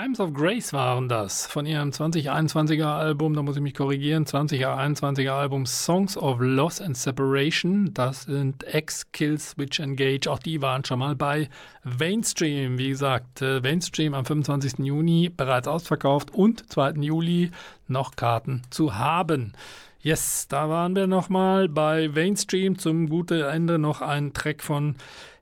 Times 0.00 0.20
of 0.20 0.32
Grace 0.32 0.72
waren 0.72 1.08
das 1.08 1.48
von 1.48 1.66
ihrem 1.66 1.90
2021er 1.90 2.84
Album, 2.84 3.34
da 3.34 3.42
muss 3.42 3.56
ich 3.56 3.62
mich 3.62 3.74
korrigieren, 3.74 4.26
2021er 4.26 5.32
Album 5.32 5.66
Songs 5.66 6.16
of 6.16 6.38
Loss 6.38 6.80
and 6.80 6.96
Separation. 6.96 7.92
Das 7.94 8.22
sind 8.22 8.64
X, 8.72 9.10
Kill, 9.10 9.40
Switch, 9.40 9.80
Engage. 9.80 10.30
Auch 10.30 10.38
die 10.38 10.62
waren 10.62 10.84
schon 10.84 11.00
mal 11.00 11.16
bei 11.16 11.48
Mainstream. 11.82 12.78
Wie 12.78 12.90
gesagt, 12.90 13.40
Mainstream 13.40 14.14
am 14.14 14.24
25. 14.24 14.86
Juni 14.86 15.32
bereits 15.36 15.66
ausverkauft 15.66 16.32
und 16.32 16.70
2. 16.70 16.92
Juli 17.00 17.50
noch 17.88 18.14
Karten 18.14 18.62
zu 18.70 18.94
haben. 18.96 19.52
Yes, 20.00 20.46
da 20.46 20.68
waren 20.68 20.94
wir 20.94 21.08
nochmal 21.08 21.68
bei 21.68 22.08
Mainstream. 22.08 22.78
Zum 22.78 23.08
guten 23.08 23.40
Ende 23.40 23.80
noch 23.80 24.00
ein 24.00 24.32
Track 24.32 24.62
von 24.62 24.94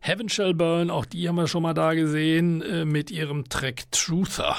Heaven 0.06 0.28
Shall 0.28 0.54
Burn. 0.54 0.88
Auch 0.88 1.04
die 1.04 1.28
haben 1.28 1.34
wir 1.34 1.48
schon 1.48 1.64
mal 1.64 1.74
da 1.74 1.94
gesehen 1.94 2.62
äh, 2.62 2.84
mit 2.84 3.10
ihrem 3.10 3.48
Track 3.48 3.90
Truther. 3.90 4.54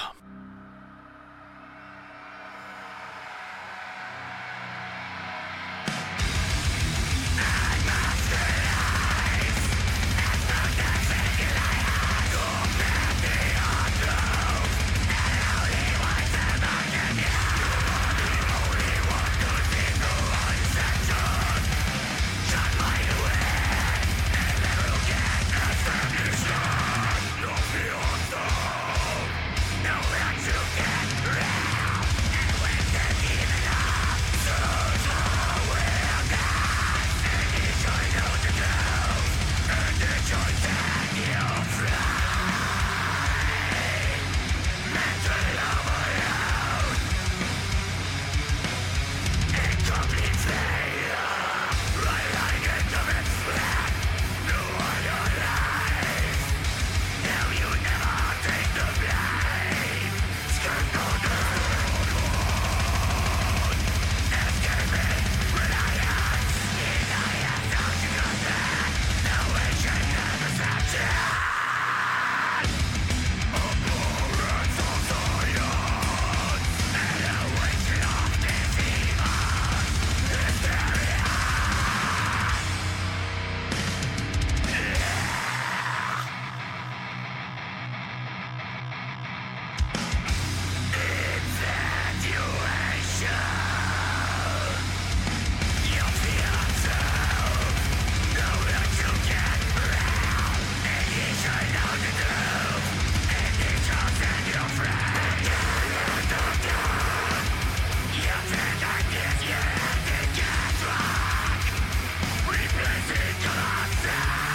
Das 113.08 114.47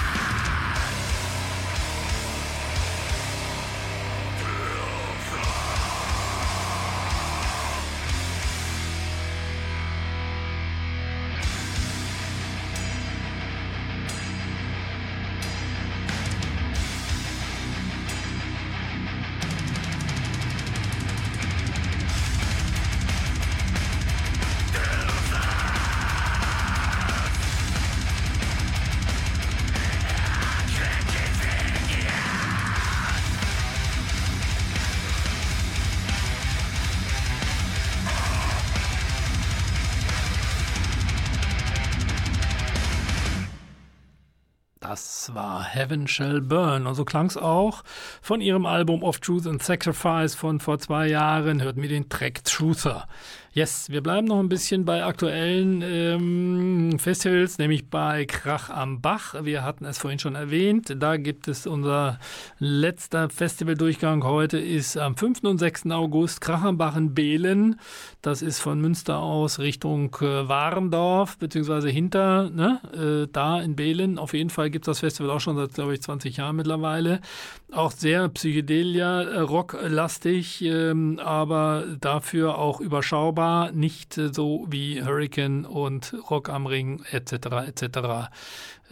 war 45.35 45.62
Heaven 45.75 46.07
Shall 46.07 46.41
Burn. 46.41 46.87
Und 46.87 46.95
so 46.95 47.05
klang 47.05 47.27
es 47.27 47.37
auch 47.37 47.83
von 48.21 48.41
ihrem 48.41 48.67
Album 48.67 49.03
Of 49.03 49.21
Truth 49.21 49.47
and 49.47 49.63
Sacrifice 49.63 50.35
von 50.35 50.61
vor 50.61 50.79
zwei 50.79 51.09
Jahren. 51.09 51.63
Hört 51.63 51.77
mir 51.77 51.89
den 51.89 52.09
Track 52.09 52.45
Truther. 52.45 53.07
Yes, 53.55 53.91
wir 53.91 54.03
bleiben 54.03 54.29
noch 54.29 54.39
ein 54.39 54.49
bisschen 54.49 54.87
bei 54.87 55.05
aktuellen 55.05 55.83
ähm, 55.83 56.99
Festivals, 56.99 57.59
nämlich 57.59 57.91
bei 57.91 58.25
Krach 58.25 58.71
am 58.71 59.03
Bach. 59.03 59.35
Wir 59.45 59.63
hatten 59.63 59.85
es 59.85 59.99
vorhin 59.99 60.19
schon 60.19 60.37
erwähnt. 60.37 60.97
Da 60.99 61.19
gibt 61.19 61.49
es 61.49 61.67
unser 61.67 62.19
letzter 62.59 63.29
Festivaldurchgang 63.29 64.25
heute 64.25 64.57
ist 64.59 64.97
am 64.97 65.19
5. 65.19 65.45
und 65.45 65.59
6. 65.59 65.91
August 65.91 66.41
Krach 66.41 66.63
am 66.63 66.79
Bach 66.79 66.97
in 66.97 67.13
Behlen. 67.13 67.79
Das 68.23 68.41
ist 68.41 68.59
von 68.59 68.81
Münster 68.81 69.19
aus 69.19 69.59
Richtung 69.59 70.17
äh, 70.23 70.49
Warendorf, 70.49 71.37
beziehungsweise 71.37 71.91
hinter, 71.91 72.49
ne, 72.49 72.81
äh, 72.95 73.29
da 73.31 73.61
in 73.61 73.77
Behlen. 73.77 74.19
Auf 74.19 74.33
jeden 74.33 74.49
Fall 74.49 74.71
gibt 74.71 74.89
es 74.89 74.93
das 74.93 75.01
Festival 75.01 75.31
auch 75.31 75.41
schon 75.41 75.57
seit, 75.57 75.62
glaube 75.69 75.95
ich, 75.95 76.03
20 76.03 76.37
Jahren 76.37 76.57
mittlerweile. 76.57 77.21
Auch 77.73 77.91
sehr 77.91 78.29
Psychedelia, 78.29 79.43
rocklastig, 79.43 80.63
ähm, 80.63 81.19
aber 81.19 81.85
dafür 82.01 82.59
auch 82.59 82.81
überschaubar 82.81 83.73
nicht 83.73 84.19
äh, 84.19 84.33
so 84.33 84.67
wie 84.69 85.03
Hurricane 85.03 85.65
und 85.65 86.15
Rock 86.31 86.49
am 86.49 86.67
Ring 86.67 87.03
etc. 87.11 87.69
etc. 87.69 88.31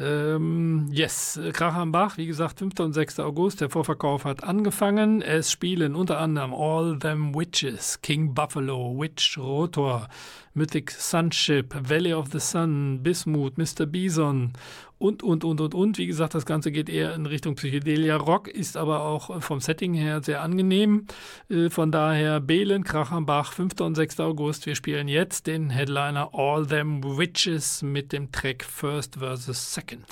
Ähm, 0.01 0.89
yes, 0.91 1.39
Krach 1.53 1.75
am 1.75 1.93
Bach, 1.93 2.17
wie 2.17 2.27
gesagt, 2.27 2.59
5. 2.59 2.81
und 2.81 2.93
6. 2.95 3.21
August, 3.21 3.61
der 3.61 3.69
Vorverkauf 3.69 4.25
hat 4.25 4.43
angefangen. 4.43 5.21
Es 5.21 5.53
spielen 5.53 5.95
unter 5.95 6.19
anderem 6.19 6.55
All 6.55 6.99
Them 6.99 7.35
Witches, 7.35 8.01
King 8.01 8.33
Buffalo, 8.33 8.99
Witch 8.99 9.37
Rotor, 9.37 10.09
Mythic 10.55 10.91
Sunship, 10.91 11.75
Valley 11.87 12.15
of 12.15 12.29
the 12.33 12.41
Sun, 12.41 13.03
Bismuth, 13.03 13.59
Mr. 13.59 13.85
Bison 13.85 14.55
und, 15.01 15.23
und, 15.23 15.45
und, 15.45 15.61
und, 15.61 15.75
und. 15.75 15.99
Wie 15.99 16.07
gesagt, 16.07 16.35
das 16.35 16.45
Ganze 16.45 16.71
geht 16.71 16.89
eher 16.91 17.15
in 17.15 17.25
Richtung 17.25 17.55
Psychedelia. 17.55 18.17
Rock 18.17 18.49
ist 18.49 18.77
aber 18.77 19.03
auch 19.03 19.43
vom 19.43 19.61
Setting 19.61 19.95
her 19.95 20.23
sehr 20.23 20.43
angenehm. 20.43 21.07
Äh, 21.49 21.71
von 21.71 21.91
daher 21.91 22.39
Behlen, 22.39 22.85
Krachambach, 22.85 23.53
5. 23.53 23.81
und 23.81 23.95
6. 23.95 24.21
August. 24.21 24.67
Wir 24.67 24.75
spielen 24.75 25.09
jetzt 25.09 25.47
den 25.47 25.71
Headliner 25.71 26.31
All 26.35 26.67
Them 26.67 27.03
Witches 27.03 27.83
mit 27.83 28.13
dem 28.13 28.31
Track 28.31 28.63
First 28.63 29.17
vs. 29.17 29.75
Second. 29.75 30.05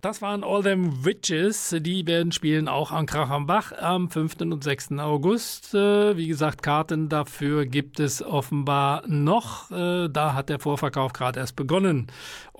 Das 0.00 0.22
waren 0.22 0.44
All 0.44 0.62
Them 0.62 1.04
Witches. 1.04 1.74
Die 1.80 2.06
werden 2.06 2.30
spielen 2.30 2.68
auch 2.68 2.92
an 2.92 3.06
Krach 3.06 3.30
am 3.30 3.46
Bach 3.46 3.72
am 3.72 4.08
5. 4.08 4.42
und 4.42 4.62
6. 4.62 4.92
August. 5.00 5.74
Äh, 5.74 6.16
wie 6.16 6.28
gesagt, 6.28 6.62
Karten 6.62 7.08
dafür 7.08 7.66
gibt 7.66 7.98
es 7.98 8.22
offenbar 8.22 9.02
noch. 9.08 9.72
Äh, 9.72 10.08
da 10.08 10.34
hat 10.34 10.50
der 10.50 10.60
Vorverkauf 10.60 11.12
gerade 11.12 11.40
erst 11.40 11.56
begonnen. 11.56 12.06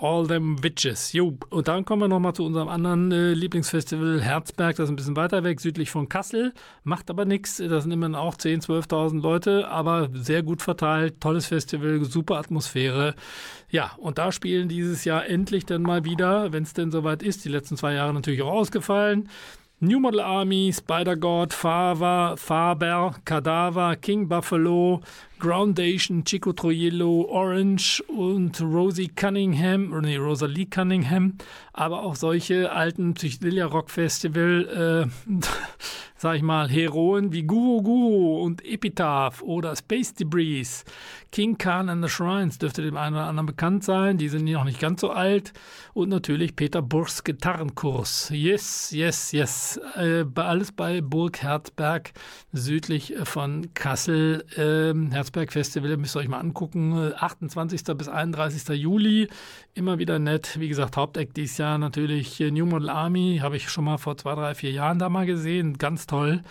All 0.01 0.27
Them 0.29 0.63
Witches. 0.63 1.13
Jo, 1.13 1.37
und 1.51 1.67
dann 1.67 1.85
kommen 1.85 2.03
wir 2.03 2.09
nochmal 2.09 2.33
zu 2.33 2.45
unserem 2.45 2.69
anderen 2.69 3.11
äh, 3.11 3.33
Lieblingsfestival 3.33 4.21
Herzberg. 4.23 4.77
Das 4.77 4.85
ist 4.85 4.91
ein 4.91 4.97
bisschen 4.97 5.17
weiter 5.17 5.43
weg, 5.43 5.61
südlich 5.61 5.91
von 5.91 6.09
Kassel. 6.09 6.53
Macht 6.85 7.11
aber 7.11 7.25
nichts. 7.25 7.57
Das 7.57 7.83
sind 7.83 7.93
immerhin 7.93 8.15
auch 8.15 8.37
10.000, 8.37 8.87
12.000 8.89 9.21
Leute, 9.21 9.69
aber 9.69 10.09
sehr 10.13 10.43
gut 10.43 10.63
verteilt. 10.63 11.21
Tolles 11.21 11.47
Festival, 11.47 12.05
super 12.05 12.37
Atmosphäre. 12.37 13.15
Ja, 13.71 13.93
und 13.99 14.19
da 14.19 14.31
spielen 14.31 14.69
dieses 14.69 15.05
Jahr 15.05 15.27
endlich 15.27 15.67
dann 15.67 15.83
mal 15.83 16.05
wieder, 16.05 16.53
wenn 16.53 16.63
es 16.63 16.75
denn 16.75 16.91
soweit 16.91 17.23
ist, 17.23 17.45
die 17.45 17.51
letzten 17.51 17.77
zwei 17.77 17.95
Jahre 17.95 18.15
natürlich 18.15 18.43
auch 18.43 18.53
ausgefallen. 18.53 19.29
New 19.81 20.01
Model 20.01 20.21
Army, 20.21 20.73
Spider-God, 20.73 21.53
Faber, 21.53 22.37
Faber, 22.37 23.15
Cadaver, 23.25 23.95
King 23.95 24.27
Buffalo, 24.27 25.01
Groundation, 25.39 26.25
Chico 26.25 26.53
Troyello, 26.53 27.29
Orange 27.29 28.03
und 28.09 28.61
Rosie 28.61 29.07
Cunningham, 29.07 29.97
nee, 30.01 30.17
Rosalie 30.17 30.67
Cunningham, 30.67 31.35
aber 31.73 32.03
auch 32.03 32.17
solche 32.17 32.73
alten 32.73 33.15
Psychedelia 33.15 33.67
Rock 33.67 33.91
Festival, 33.91 35.07
äh, 35.07 35.31
sag 36.17 36.35
ich 36.35 36.43
mal, 36.43 36.69
Heroen 36.69 37.33
wie 37.33 37.45
Guru 37.45 37.81
Guru 37.81 38.43
und 38.43 38.65
Epitaph 38.65 39.43
oder 39.43 39.77
Space 39.77 40.13
Debris. 40.13 40.85
King 41.31 41.59
Khan 41.59 41.89
and 41.89 42.03
the 42.03 42.09
Shrines 42.09 42.59
dürfte 42.59 42.83
dem 42.83 42.97
einen 42.97 43.15
oder 43.15 43.27
anderen 43.27 43.47
bekannt 43.47 43.85
sein. 43.85 44.17
Die 44.17 44.29
sind 44.29 44.45
noch 44.45 44.65
nicht 44.65 44.81
ganz 44.81 45.01
so 45.01 45.11
alt. 45.11 45.53
Und 45.93 46.09
natürlich 46.09 46.57
Peter 46.57 46.81
Burgs 46.81 47.23
Gitarrenkurs. 47.23 48.31
Yes, 48.33 48.91
yes, 48.93 49.33
yes. 49.33 49.79
Äh, 49.95 50.25
alles 50.37 50.73
bei 50.73 51.01
Burg 51.01 51.43
Herzberg, 51.43 52.13
südlich 52.53 53.15
von 53.25 53.75
Kassel. 53.75 54.45
Ähm, 54.57 55.11
Herzberg 55.11 55.53
Festival 55.53 55.97
müsst 55.97 56.17
ihr 56.17 56.21
euch 56.21 56.29
mal 56.29 56.41
angucken. 56.41 57.13
28. 57.15 57.83
bis 57.97 58.09
31. 58.09 58.69
Juli. 58.81 59.29
Immer 59.75 59.99
wieder 59.99 60.19
nett. 60.19 60.59
Wie 60.59 60.69
gesagt, 60.69 60.97
Haupteck 60.97 61.35
dieses 61.35 61.59
Jahr 61.59 61.79
natürlich 61.79 62.41
New 62.41 62.67
Model 62.67 62.89
Army. 62.89 63.41
Habe 63.43 63.57
ich 63.57 63.69
schon 63.69 63.85
mal 63.85 63.99
vor 63.99 64.17
zwei, 64.17 64.35
drei, 64.35 64.55
vier 64.55 64.73
Jahren 64.73 64.99
da 64.99 65.09
mal 65.09 65.27
gesehen. 65.27 65.79
Ganz 65.79 66.07
toll. 66.07 66.43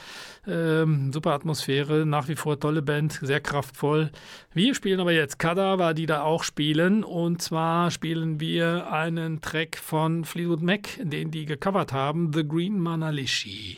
Ähm, 0.47 1.11
super 1.11 1.31
Atmosphäre. 1.31 2.05
Nach 2.05 2.27
wie 2.27 2.35
vor 2.35 2.59
tolle 2.59 2.81
Band. 2.81 3.19
Sehr 3.21 3.41
kraftvoll. 3.41 4.11
Wir 4.53 4.73
spielen 4.73 4.99
aber 4.99 5.11
jetzt 5.11 5.39
Kadaver, 5.39 5.93
die 5.93 6.05
da 6.05 6.21
auch 6.21 6.43
spielen. 6.43 7.03
Und 7.03 7.41
zwar 7.41 7.91
spielen 7.91 8.39
wir 8.39 8.91
einen 8.91 9.41
Track 9.41 9.77
von 9.77 10.23
Fleetwood 10.23 10.61
Mac, 10.61 10.89
den 11.01 11.31
die 11.31 11.45
gecovert 11.45 11.91
haben. 11.91 12.31
The 12.33 12.47
Green 12.47 12.79
Manalishi. 12.79 13.77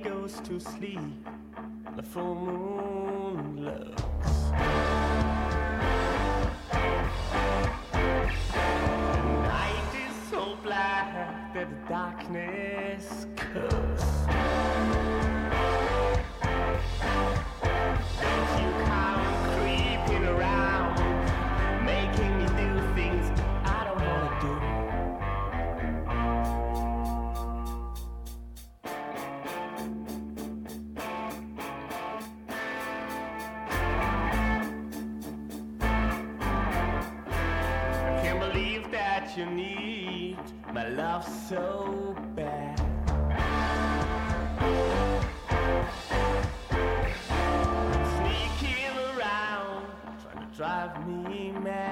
To 0.00 0.60
sleep. 0.60 1.00
The 1.96 2.02
full 2.02 2.34
moon 2.36 3.64
looks. 3.64 4.32
The 8.52 9.22
night 9.42 9.92
is 10.08 10.30
so 10.30 10.56
black 10.62 11.52
that 11.54 11.68
the 11.68 11.88
darkness 11.88 13.26
so 41.48 42.16
bad. 42.34 42.78
Sneaking 48.16 48.96
around, 49.16 49.84
trying 50.22 50.50
to 50.50 50.56
drive 50.56 51.06
me 51.06 51.52
mad. 51.52 51.87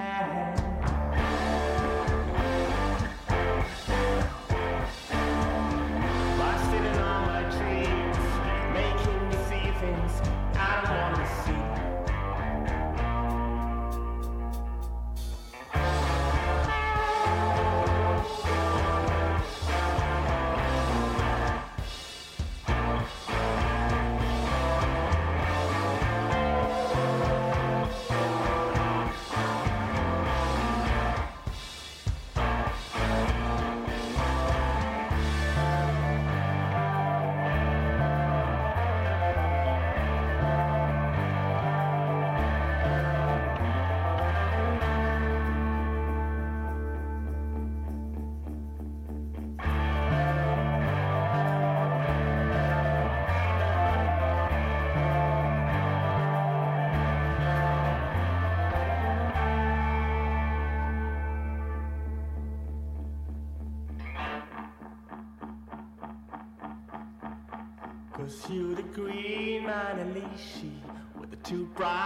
cry. 71.76 72.05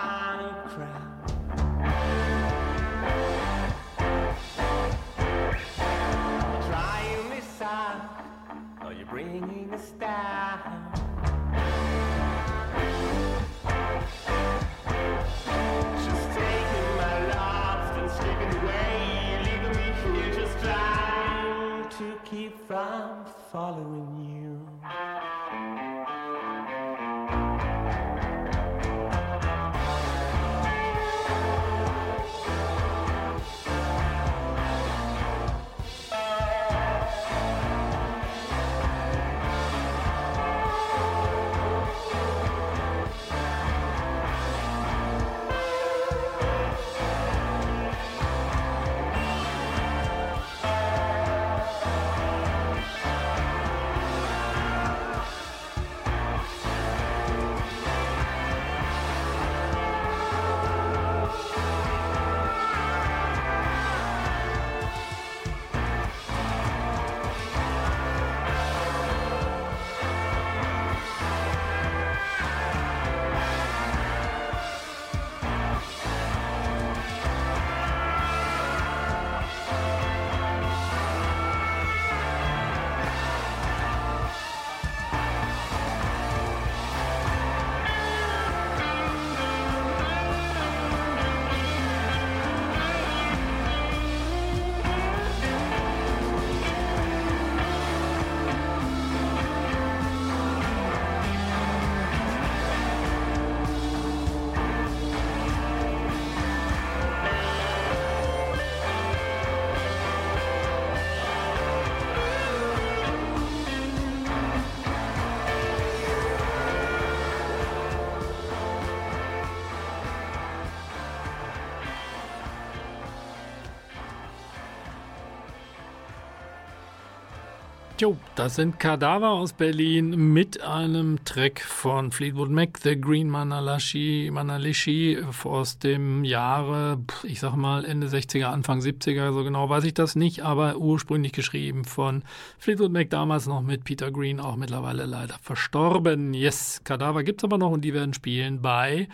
Das 128.36 128.56
sind 128.56 128.78
Kadaver 128.78 129.30
aus 129.30 129.52
Berlin 129.52 130.32
mit 130.32 130.62
einem 130.62 131.24
Track 131.24 131.60
von 131.60 132.12
Fleetwood 132.12 132.50
Mac, 132.50 132.78
The 132.82 133.00
Green 133.00 133.28
Manalashi, 133.28 134.30
Manalishi 134.32 135.18
aus 135.44 135.78
dem 135.78 136.24
Jahre, 136.24 136.98
ich 137.22 137.40
sag 137.40 137.56
mal 137.56 137.84
Ende 137.84 138.06
60er, 138.06 138.46
Anfang 138.46 138.80
70er, 138.80 139.32
so 139.32 139.44
genau 139.44 139.68
weiß 139.68 139.84
ich 139.84 139.94
das 139.94 140.16
nicht, 140.16 140.42
aber 140.42 140.76
ursprünglich 140.76 141.32
geschrieben 141.32 141.84
von 141.84 142.22
Fleetwood 142.58 142.92
Mac, 142.92 143.10
damals 143.10 143.46
noch 143.46 143.62
mit 143.62 143.84
Peter 143.84 144.10
Green, 144.10 144.40
auch 144.40 144.56
mittlerweile 144.56 145.06
leider 145.06 145.36
verstorben. 145.42 146.32
Yes, 146.32 146.80
Kadaver 146.84 147.24
gibt's 147.24 147.44
aber 147.44 147.58
noch 147.58 147.70
und 147.70 147.82
die 147.82 147.94
werden 147.94 148.14
spielen 148.14 148.62
bei 148.62 149.08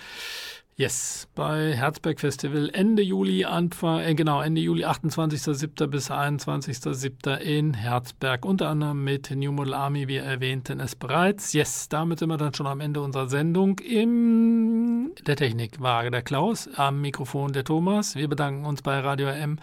Yes, 0.78 1.26
bei 1.34 1.72
Herzberg 1.72 2.20
Festival 2.20 2.68
Ende 2.70 3.02
Juli, 3.02 3.46
Anfang, 3.46 4.00
äh, 4.00 4.14
genau, 4.14 4.42
Ende 4.42 4.60
Juli, 4.60 4.84
28.07. 4.84 5.86
bis 5.86 6.10
21.07. 6.10 7.38
in 7.38 7.72
Herzberg. 7.72 8.44
Unter 8.44 8.68
anderem 8.68 9.02
mit 9.02 9.30
New 9.30 9.52
Model 9.52 9.72
Army, 9.72 10.06
wir 10.06 10.22
erwähnten 10.22 10.80
es 10.80 10.94
bereits. 10.94 11.54
Yes, 11.54 11.88
damit 11.88 12.18
sind 12.18 12.28
wir 12.28 12.36
dann 12.36 12.52
schon 12.52 12.66
am 12.66 12.80
Ende 12.80 13.00
unserer 13.00 13.30
Sendung. 13.30 13.78
In 13.78 15.12
der 15.26 15.36
Technik 15.36 15.80
war 15.80 16.10
der 16.10 16.20
Klaus, 16.20 16.68
am 16.76 17.00
Mikrofon 17.00 17.54
der 17.54 17.64
Thomas. 17.64 18.14
Wir 18.14 18.28
bedanken 18.28 18.66
uns 18.66 18.82
bei 18.82 19.00
Radio 19.00 19.28
M 19.28 19.58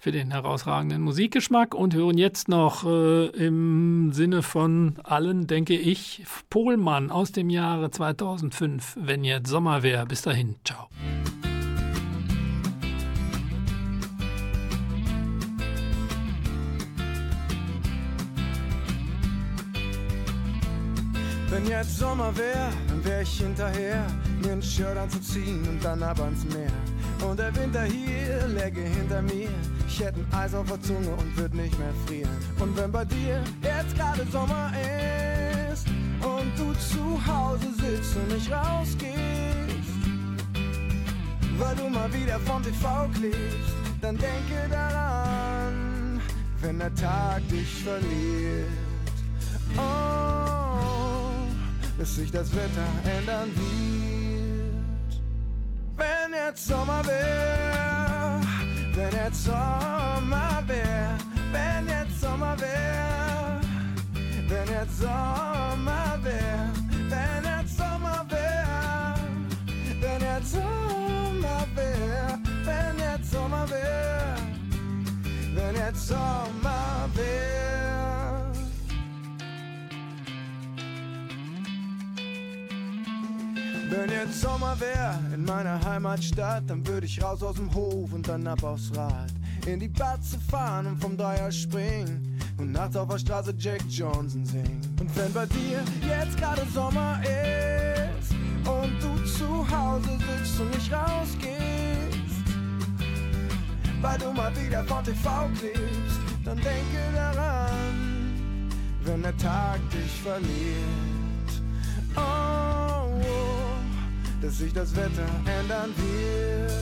für 0.00 0.12
den 0.12 0.30
herausragenden 0.30 1.02
Musikgeschmack 1.02 1.74
und 1.74 1.94
hören 1.94 2.16
jetzt 2.16 2.48
noch 2.48 2.84
äh, 2.86 3.26
im 3.26 4.12
Sinne 4.14 4.42
von 4.42 4.94
allen, 5.04 5.46
denke 5.46 5.76
ich, 5.76 6.24
Pohlmann 6.48 7.10
aus 7.10 7.32
dem 7.32 7.50
Jahre 7.50 7.90
2005, 7.90 8.96
wenn 8.98 9.24
jetzt 9.24 9.50
Sommer 9.50 9.82
wäre. 9.82 10.06
Bis 10.06 10.22
dahin, 10.22 10.56
ciao. 10.64 10.88
Wenn 21.50 21.66
jetzt 21.66 21.98
Sommer 21.98 22.34
wär, 22.38 22.70
dann 22.88 23.04
wär 23.04 23.20
ich 23.20 23.38
hinterher, 23.38 24.06
mir 24.42 24.52
ein 24.52 24.62
Shirt 24.62 24.96
anzuziehen 24.96 25.68
und 25.68 25.84
dann 25.84 26.02
ab 26.02 26.20
ans 26.20 26.44
Meer. 26.44 26.72
Und 27.22 27.38
der 27.38 27.54
Winter 27.54 27.82
hier 27.82 28.48
läge 28.48 28.80
hinter 28.80 29.22
mir. 29.22 29.48
Ich 29.86 30.00
hätte 30.00 30.20
ein 30.20 30.38
Eis 30.38 30.54
auf 30.54 30.66
der 30.66 30.80
Zunge 30.80 31.10
und 31.10 31.36
würd 31.36 31.54
nicht 31.54 31.78
mehr 31.78 31.92
frieren. 32.06 32.30
Und 32.58 32.76
wenn 32.76 32.90
bei 32.90 33.04
dir 33.04 33.42
jetzt 33.62 33.94
gerade 33.96 34.24
Sommer 34.32 34.72
ist 35.72 35.86
und 36.22 36.52
du 36.56 36.72
zu 36.74 37.20
Hause 37.26 37.66
sitzt 37.78 38.16
und 38.16 38.28
nicht 38.28 38.50
rausgehst, 38.50 39.10
weil 41.58 41.76
du 41.76 41.88
mal 41.88 42.10
wieder 42.12 42.38
vom 42.40 42.62
TV 42.62 43.08
klebst, 43.14 43.74
dann 44.00 44.16
denke 44.16 44.68
daran, 44.70 46.20
wenn 46.62 46.78
der 46.78 46.94
Tag 46.94 47.46
dich 47.48 47.82
verliert. 47.82 48.68
Oh, 49.76 51.32
bis 51.98 52.16
sich 52.16 52.30
das 52.30 52.50
Wetter 52.54 53.18
ändern 53.18 53.50
wird. 53.54 54.09
Men 56.00 56.34
ett 56.34 56.58
sommarväl, 56.58 58.44
men 58.96 59.14
ett 59.26 59.34
sommarväl, 59.34 61.18
men 61.52 61.88
ett 61.88 62.20
sommarväl, 62.20 63.64
men 64.48 64.68
ett 64.68 64.90
sommarväl, 64.90 66.68
men 67.10 67.44
ett 67.44 67.70
sommarväl, 67.70 69.18
men 70.00 70.22
ett 70.22 70.46
sommarväl, 70.46 72.38
men 72.66 73.00
ett 73.00 73.26
sommarväl, 73.26 74.40
men 75.54 75.76
ett 75.76 75.96
sommarväl 75.98 76.59
Sommer 84.70 84.80
wär 84.80 85.18
in 85.34 85.44
meiner 85.44 85.82
Heimatstadt, 85.84 86.64
dann 86.68 86.86
würde 86.86 87.06
ich 87.06 87.22
raus 87.22 87.42
aus 87.42 87.56
dem 87.56 87.72
Hof 87.74 88.12
und 88.12 88.28
dann 88.28 88.46
ab 88.46 88.62
aufs 88.62 88.94
Rad. 88.94 89.32
In 89.66 89.80
die 89.80 89.88
Batze 89.88 90.38
fahren 90.50 90.86
und 90.86 91.00
vom 91.00 91.16
Dreier 91.16 91.50
springen 91.50 92.38
und 92.58 92.72
nachts 92.72 92.96
auf 92.96 93.08
der 93.08 93.18
Straße 93.18 93.54
Jack 93.58 93.80
Johnson 93.88 94.44
singen. 94.44 94.80
Und 95.00 95.16
wenn 95.16 95.32
bei 95.32 95.46
dir 95.46 95.82
jetzt 96.06 96.36
gerade 96.36 96.62
Sommer 96.72 97.20
ist 97.22 98.32
und 98.68 98.92
du 99.02 99.24
zu 99.24 99.66
Hause 99.70 100.10
sitzt 100.18 100.60
und 100.60 100.70
nicht 100.74 100.92
rausgehst, 100.92 102.44
weil 104.00 104.18
du 104.18 104.32
mal 104.32 104.52
wieder 104.56 104.84
von 104.84 105.02
TV 105.04 105.48
klebst, 105.58 106.20
dann 106.44 106.56
denke 106.56 106.98
daran, 107.14 108.68
wenn 109.04 109.22
der 109.22 109.36
Tag 109.36 109.78
dich 109.90 110.20
verliert. 110.22 110.46
Oh, 112.16 112.89
dass 114.40 114.58
sich 114.58 114.72
das 114.72 114.94
Wetter 114.96 115.26
ändern 115.60 115.92
wird. 115.96 116.72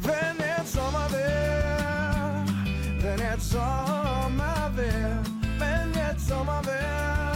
Wenn 0.00 0.36
jetzt 0.38 0.72
Sommer 0.74 1.08
wär, 1.10 2.44
wenn 3.00 3.18
jetzt 3.18 3.50
Sommer 3.50 4.70
wär, 4.74 5.22
wenn 5.58 5.94
jetzt 5.94 6.28
Sommer 6.28 6.60
wär, 6.64 7.32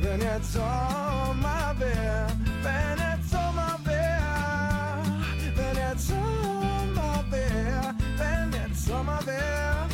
wenn 0.00 0.20
jetzt 0.20 0.52
Sommer 0.52 1.74
wär, 1.78 2.26
wenn 2.62 2.98
jetzt 2.98 3.30
Sommer 3.30 3.78
wär, 3.84 5.06
wenn 5.54 5.76
jetzt 5.76 6.08
Sommer 6.08 7.24
wär, 7.30 7.94
wenn 8.16 8.52
jetzt 8.52 8.86
Sommer 8.86 9.18
wär, 9.26 9.88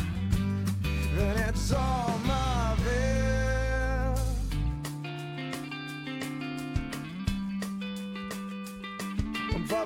wenn 1.15 1.37
jetzt 1.37 1.67
Sommer 1.67 2.08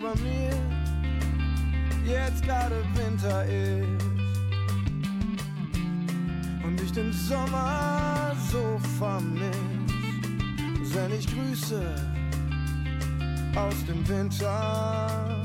Bei 0.04 0.14
mir 0.22 0.52
jetzt 2.06 2.44
gerade 2.44 2.84
Winter 2.94 3.46
ist 3.46 4.04
und 6.62 6.82
ich 6.82 6.92
den 6.92 7.14
Sommer 7.14 8.36
so 8.52 8.78
vermiss, 9.00 9.56
send 10.84 11.14
ich 11.14 11.26
Grüße 11.26 11.82
aus 13.56 13.86
dem 13.88 14.06
Winter 14.10 15.42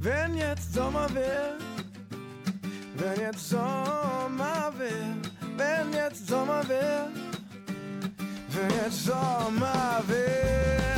Wenn 0.00 0.34
jetzt 0.34 0.74
Sommer 0.74 1.06
wär, 1.14 1.56
wenn 2.96 3.20
jetzt 3.20 3.48
Sommer 3.48 4.72
wär, 4.76 5.31
wenn 5.56 5.92
jetzt 5.92 6.28
Sommer 6.28 6.66
wär, 6.68 7.08
wenn 8.50 8.70
jetzt 8.84 9.04
Sommer 9.04 10.02
wär, 10.06 10.91